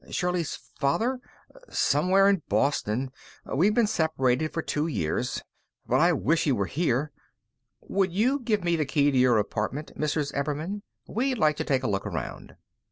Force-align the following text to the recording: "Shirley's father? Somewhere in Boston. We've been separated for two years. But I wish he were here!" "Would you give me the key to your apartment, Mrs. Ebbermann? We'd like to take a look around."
"Shirley's 0.09 0.55
father? 0.79 1.19
Somewhere 1.69 2.27
in 2.27 2.41
Boston. 2.49 3.11
We've 3.45 3.75
been 3.75 3.85
separated 3.85 4.51
for 4.51 4.63
two 4.63 4.87
years. 4.87 5.43
But 5.85 5.99
I 5.99 6.11
wish 6.11 6.45
he 6.45 6.51
were 6.51 6.65
here!" 6.65 7.11
"Would 7.81 8.11
you 8.11 8.39
give 8.39 8.63
me 8.63 8.75
the 8.75 8.83
key 8.85 9.11
to 9.11 9.17
your 9.19 9.37
apartment, 9.37 9.91
Mrs. 9.95 10.33
Ebbermann? 10.35 10.81
We'd 11.07 11.37
like 11.37 11.55
to 11.57 11.63
take 11.63 11.83
a 11.83 11.87
look 11.87 12.07
around." 12.07 12.55